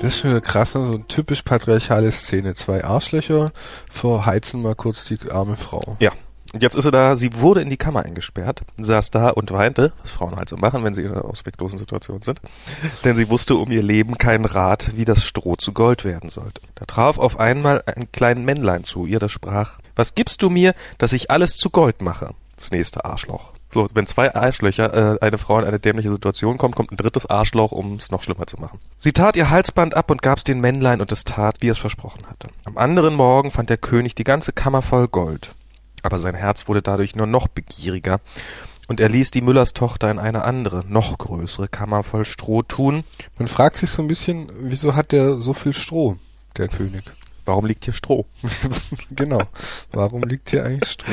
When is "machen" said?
10.56-10.82, 28.58-28.80